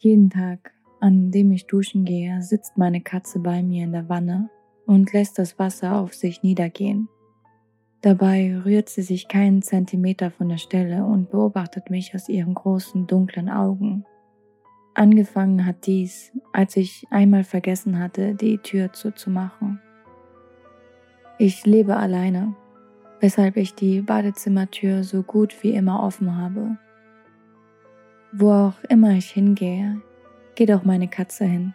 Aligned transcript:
Jeden 0.00 0.30
Tag, 0.30 0.72
an 1.00 1.32
dem 1.32 1.50
ich 1.50 1.66
duschen 1.66 2.04
gehe, 2.04 2.40
sitzt 2.40 2.78
meine 2.78 3.00
Katze 3.00 3.40
bei 3.40 3.64
mir 3.64 3.82
in 3.82 3.90
der 3.90 4.08
Wanne 4.08 4.48
und 4.86 5.12
lässt 5.12 5.40
das 5.40 5.58
Wasser 5.58 5.96
auf 5.96 6.14
sich 6.14 6.44
niedergehen. 6.44 7.08
Dabei 8.02 8.60
rührt 8.64 8.88
sie 8.88 9.02
sich 9.02 9.26
keinen 9.26 9.60
Zentimeter 9.60 10.30
von 10.30 10.50
der 10.50 10.58
Stelle 10.58 11.04
und 11.04 11.30
beobachtet 11.30 11.90
mich 11.90 12.14
aus 12.14 12.28
ihren 12.28 12.54
großen 12.54 13.08
dunklen 13.08 13.48
Augen. 13.48 14.04
Angefangen 14.94 15.66
hat 15.66 15.84
dies, 15.84 16.30
als 16.52 16.76
ich 16.76 17.04
einmal 17.10 17.42
vergessen 17.42 17.98
hatte, 17.98 18.36
die 18.36 18.58
Tür 18.58 18.92
zuzumachen. 18.92 19.80
Ich 21.40 21.66
lebe 21.66 21.96
alleine, 21.96 22.54
weshalb 23.18 23.56
ich 23.56 23.74
die 23.74 24.00
Badezimmertür 24.00 25.02
so 25.02 25.24
gut 25.24 25.60
wie 25.64 25.72
immer 25.72 26.04
offen 26.04 26.36
habe. 26.36 26.78
Wo 28.32 28.52
auch 28.52 28.84
immer 28.88 29.12
ich 29.12 29.30
hingehe, 29.30 30.00
geht 30.54 30.70
auch 30.72 30.84
meine 30.84 31.08
Katze 31.08 31.44
hin. 31.44 31.74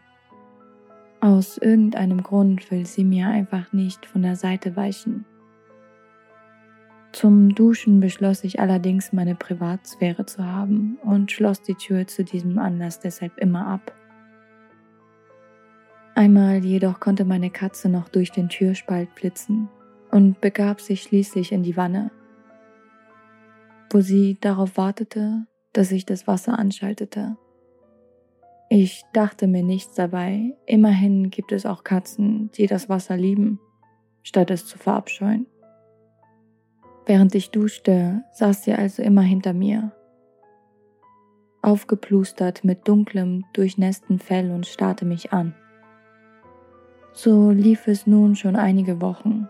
Aus 1.20 1.58
irgendeinem 1.58 2.22
Grund 2.22 2.70
will 2.70 2.86
sie 2.86 3.04
mir 3.04 3.28
einfach 3.28 3.74
nicht 3.74 4.06
von 4.06 4.22
der 4.22 4.36
Seite 4.36 4.76
weichen. 4.76 5.26
Zum 7.14 7.56
Duschen 7.56 8.00
beschloss 8.00 8.44
ich 8.44 8.60
allerdings, 8.60 9.14
meine 9.14 9.36
Privatsphäre 9.36 10.26
zu 10.26 10.46
haben 10.46 10.98
und 11.04 11.32
schloss 11.32 11.62
die 11.62 11.76
Tür 11.76 12.08
zu 12.08 12.24
diesem 12.24 12.60
Anlass 12.60 13.00
deshalb 13.00 13.38
immer 13.38 13.68
ab. 13.68 13.94
Einmal 16.16 16.64
jedoch 16.66 17.00
konnte 17.00 17.24
meine 17.24 17.50
Katze 17.50 17.90
noch 17.90 18.10
durch 18.10 18.32
den 18.32 18.50
Türspalt 18.50 19.16
blitzen 19.16 19.70
und 20.12 20.42
begab 20.42 20.82
sich 20.82 21.02
schließlich 21.04 21.52
in 21.52 21.64
die 21.64 21.78
Wanne, 21.78 22.12
wo 23.92 24.02
sie 24.02 24.38
darauf 24.40 24.78
wartete, 24.78 25.48
dass 25.74 25.92
ich 25.92 26.06
das 26.06 26.28
Wasser 26.28 26.58
anschaltete. 26.58 27.38
Ich 28.70 29.04
dachte 29.14 29.48
mir 29.48 29.64
nichts 29.64 29.94
dabei, 29.94 30.56
immerhin 30.66 31.30
gibt 31.30 31.52
es 31.52 31.66
auch 31.66 31.84
Katzen, 31.84 32.50
die 32.54 32.68
das 32.68 32.90
Wasser 32.90 33.18
lieben, 33.18 33.60
statt 34.24 34.50
es 34.50 34.66
zu 34.66 34.78
verabscheuen. 34.78 35.48
Während 37.06 37.36
ich 37.36 37.52
duschte, 37.52 38.24
saß 38.32 38.64
sie 38.64 38.74
also 38.74 39.04
immer 39.04 39.22
hinter 39.22 39.54
mir, 39.54 39.92
aufgeplustert 41.62 42.64
mit 42.64 42.88
dunklem, 42.88 43.46
durchnässten 43.54 44.20
Fell 44.20 44.52
und 44.52 44.66
starrte 44.66 45.06
mich 45.06 45.34
an. 45.34 45.54
So 47.14 47.52
lief 47.52 47.88
es 47.88 48.08
nun 48.08 48.36
schon 48.36 48.56
einige 48.56 49.02
Wochen. 49.02 49.48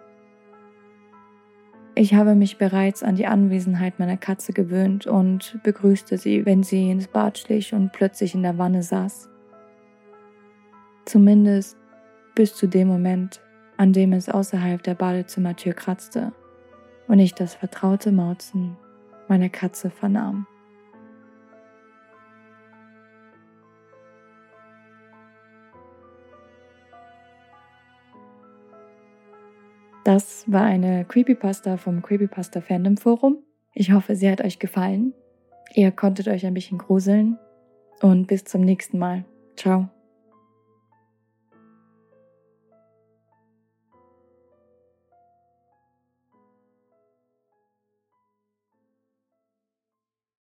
Ich 1.95 2.15
habe 2.15 2.33
mich 2.33 2.57
bereits 2.57 3.03
an 3.03 3.15
die 3.15 3.27
Anwesenheit 3.27 3.99
meiner 3.99 4.17
Katze 4.17 4.51
gewöhnt 4.51 5.05
und 5.05 5.59
begrüßte 5.61 6.17
sie, 6.17 6.43
wenn 6.43 6.63
sie 6.63 6.89
ins 6.89 7.07
Bad 7.07 7.37
schlich 7.37 7.73
und 7.73 7.91
plötzlich 7.91 8.33
in 8.33 8.41
der 8.41 8.57
Wanne 8.57 8.81
saß. 8.81 9.29
Zumindest 11.05 11.77
bis 12.33 12.55
zu 12.55 12.67
dem 12.67 12.87
Moment, 12.87 13.41
an 13.77 13.93
dem 13.93 14.13
es 14.13 14.27
außerhalb 14.27 14.81
der 14.81 14.95
Badezimmertür 14.95 15.73
kratzte 15.73 16.31
und 17.07 17.19
ich 17.19 17.35
das 17.35 17.53
vertraute 17.53 18.11
Mauzen 18.11 18.75
meiner 19.27 19.49
Katze 19.49 19.91
vernahm. 19.91 20.47
Das 30.03 30.43
war 30.51 30.63
eine 30.63 31.05
Creepypasta 31.05 31.77
vom 31.77 32.01
Creepypasta 32.01 32.61
Fandom 32.61 32.97
Forum. 32.97 33.37
Ich 33.73 33.91
hoffe, 33.91 34.15
sie 34.15 34.29
hat 34.29 34.41
euch 34.41 34.59
gefallen. 34.59 35.13
Ihr 35.73 35.91
konntet 35.91 36.27
euch 36.27 36.45
ein 36.45 36.53
bisschen 36.53 36.77
gruseln 36.77 37.39
und 38.01 38.27
bis 38.27 38.43
zum 38.43 38.61
nächsten 38.61 38.99
Mal. 38.99 39.25
Ciao. 39.55 39.92